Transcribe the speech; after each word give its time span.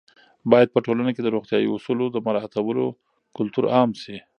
باید 0.51 0.69
په 0.71 0.79
ټولنه 0.85 1.11
کې 1.15 1.21
د 1.23 1.27
روغتیايي 1.35 1.67
اصولو 1.71 2.05
د 2.11 2.17
مراعاتولو 2.25 2.85
کلتور 3.37 3.65
عام 3.75 3.89
شي. 4.01 4.17